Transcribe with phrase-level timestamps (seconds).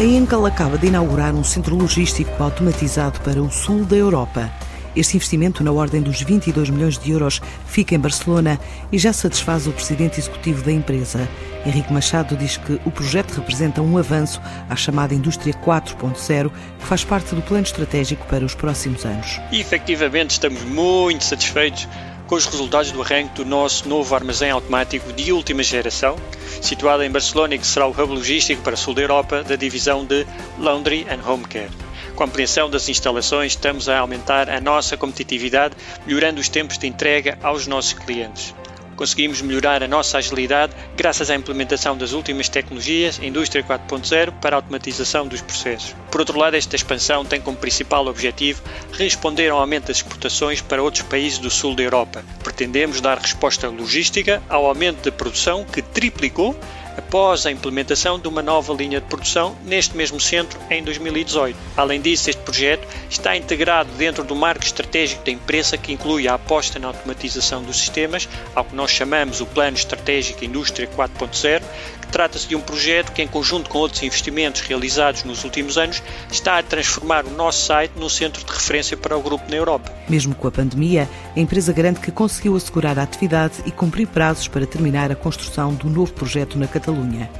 [0.00, 4.50] A Encal acaba de inaugurar um centro logístico automatizado para o sul da Europa.
[4.96, 8.58] Este investimento, na ordem dos 22 milhões de euros, fica em Barcelona
[8.90, 11.28] e já satisfaz o presidente executivo da empresa.
[11.66, 14.40] Henrique Machado diz que o projeto representa um avanço
[14.70, 19.38] à chamada Indústria 4.0, que faz parte do plano estratégico para os próximos anos.
[19.52, 21.86] E, efetivamente, estamos muito satisfeitos
[22.30, 26.14] com os resultados do arranque do nosso novo armazém automático de última geração,
[26.62, 29.56] situado em Barcelona e que será o hub logístico para o sul da Europa da
[29.56, 30.24] divisão de
[30.56, 31.68] Laundry and Home Care.
[32.14, 35.74] Com a ampliação das instalações, estamos a aumentar a nossa competitividade,
[36.06, 38.54] melhorando os tempos de entrega aos nossos clientes.
[39.00, 44.58] Conseguimos melhorar a nossa agilidade graças à implementação das últimas tecnologias Indústria 4.0 para a
[44.58, 45.96] automatização dos processos.
[46.10, 50.82] Por outro lado, esta expansão tem como principal objetivo responder ao aumento das exportações para
[50.82, 52.22] outros países do sul da Europa.
[52.44, 56.54] Pretendemos dar resposta logística ao aumento de produção que triplicou
[56.96, 61.56] após a implementação de uma nova linha de produção neste mesmo centro em 2018.
[61.76, 66.34] Além disso, este projeto está integrado dentro do marco estratégico da empresa que inclui a
[66.34, 71.62] aposta na automatização dos sistemas, ao que nós chamamos o Plano Estratégico Indústria 4.0,
[72.10, 76.58] Trata-se de um projeto que, em conjunto com outros investimentos realizados nos últimos anos, está
[76.58, 79.92] a transformar o nosso site num centro de referência para o grupo na Europa.
[80.08, 84.48] Mesmo com a pandemia, a empresa garante que conseguiu assegurar a atividade e cumprir prazos
[84.48, 86.66] para terminar a construção do novo projeto na.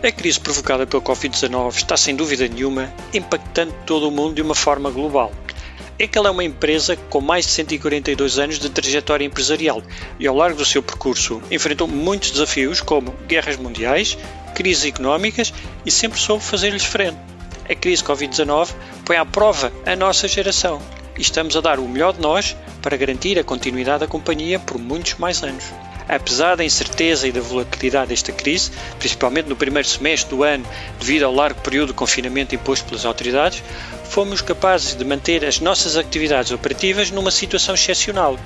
[0.03, 4.55] A crise provocada pelo Covid-19 está, sem dúvida nenhuma, impactando todo o mundo de uma
[4.55, 5.33] forma global
[6.03, 9.83] é que ela é uma empresa com mais de 142 anos de trajetória empresarial
[10.19, 14.17] e, ao largo do seu percurso, enfrentou muitos desafios como guerras mundiais,
[14.55, 15.53] crises económicas
[15.85, 17.19] e sempre soube fazer-lhes frente.
[17.69, 18.71] A crise Covid-19
[19.05, 20.81] põe à prova a nossa geração
[21.19, 24.79] e estamos a dar o melhor de nós para garantir a continuidade da companhia por
[24.79, 25.65] muitos mais anos.
[26.11, 30.67] Apesar da incerteza e da volatilidade desta crise, principalmente no primeiro semestre do ano,
[30.99, 33.63] devido ao largo período de confinamento imposto pelas autoridades,
[34.09, 38.37] fomos capazes de manter as nossas atividades operativas numa situação excepcional.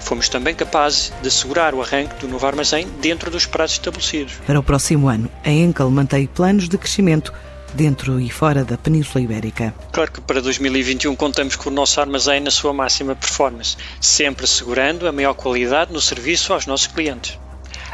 [0.00, 4.32] Fomos também capazes de assegurar o arranque do novo armazém dentro dos prazos estabelecidos.
[4.46, 7.34] Para o próximo ano, a Enkel mantém planos de crescimento
[7.74, 9.74] dentro e fora da Península Ibérica.
[9.92, 15.06] Claro que para 2021 contamos com o nosso armazém na sua máxima performance, sempre assegurando
[15.06, 17.38] a maior qualidade no serviço aos nossos clientes.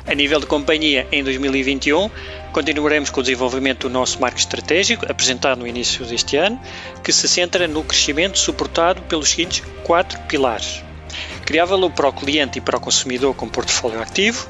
[0.06, 2.08] A nível de companhia, em 2021,
[2.52, 6.60] continuaremos com o desenvolvimento do nosso marco estratégico, apresentado no início deste ano,
[7.02, 10.85] que se centra no crescimento suportado pelos seguintes quatro pilares.
[11.46, 14.48] Criar valor para o cliente e para o consumidor com portfólio ativo,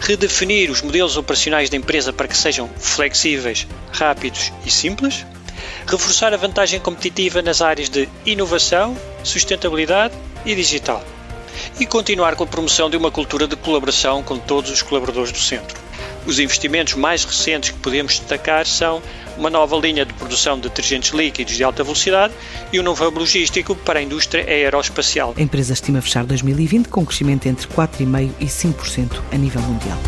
[0.00, 5.26] redefinir os modelos operacionais da empresa para que sejam flexíveis, rápidos e simples,
[5.86, 10.14] reforçar a vantagem competitiva nas áreas de inovação, sustentabilidade
[10.44, 11.02] e digital
[11.80, 15.38] e continuar com a promoção de uma cultura de colaboração com todos os colaboradores do
[15.38, 15.78] centro.
[16.26, 19.02] Os investimentos mais recentes que podemos destacar são
[19.36, 22.34] uma nova linha de produção de detergentes líquidos de alta velocidade
[22.72, 25.34] e um novo hub logístico para a indústria aeroespacial.
[25.36, 29.98] A empresa estima fechar 2020 com um crescimento entre 4,5% e 5% a nível mundial.